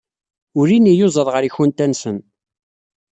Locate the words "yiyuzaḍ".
0.89-1.27